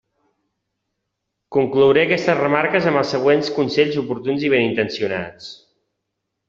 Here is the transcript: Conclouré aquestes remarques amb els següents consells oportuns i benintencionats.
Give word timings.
Conclouré 1.57 2.01
aquestes 2.07 2.39
remarques 2.41 2.89
amb 2.93 3.03
els 3.03 3.13
següents 3.17 3.55
consells 3.59 4.01
oportuns 4.05 4.49
i 4.49 4.53
benintencionats. 4.57 5.57